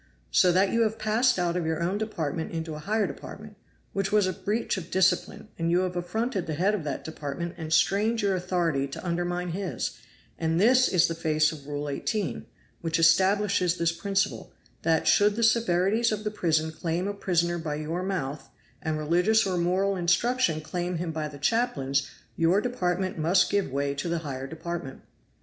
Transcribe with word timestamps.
So 0.31 0.51
that 0.51 0.71
you 0.73 0.81
have 0.81 0.97
passed 0.97 1.37
out 1.37 1.55
of 1.55 1.63
your 1.67 1.79
own 1.79 1.99
department 1.99 2.49
into 2.51 2.73
a 2.73 2.79
higher 2.79 3.05
department, 3.05 3.55
which 3.93 4.11
was 4.11 4.25
a 4.25 4.33
breach 4.33 4.75
of 4.75 4.89
discipline, 4.89 5.49
and 5.59 5.69
you 5.69 5.81
have 5.81 5.95
affronted 5.95 6.47
the 6.47 6.55
head 6.55 6.73
of 6.73 6.83
that 6.85 7.03
department 7.03 7.53
and 7.55 7.71
strained 7.71 8.23
your 8.23 8.33
authority 8.35 8.87
to 8.87 9.05
undermine 9.07 9.49
his, 9.49 9.99
and 10.39 10.59
this 10.59 10.87
in 10.87 10.99
the 11.07 11.13
face 11.13 11.51
of 11.51 11.67
Rule 11.67 11.87
18, 11.87 12.47
which 12.81 12.97
establishes 12.97 13.77
this 13.77 13.91
principle: 13.91 14.51
that 14.81 15.07
should 15.07 15.35
the 15.35 15.43
severities 15.43 16.11
of 16.11 16.23
the 16.23 16.31
prison 16.31 16.71
claim 16.71 17.07
a 17.07 17.13
prisoner 17.13 17.59
by 17.59 17.75
your 17.75 18.01
mouth, 18.01 18.49
and 18.81 18.97
religious 18.97 19.45
or 19.45 19.55
moral 19.55 19.95
instruction 19.95 20.61
claim 20.61 20.97
him 20.97 21.11
by 21.11 21.27
the 21.27 21.37
chaplain's, 21.37 22.09
your 22.35 22.59
department 22.59 23.19
must 23.19 23.51
give 23.51 23.71
way 23.71 23.93
to 23.93 24.09
the 24.09 24.17
higher 24.25 24.47
department." 24.47 25.03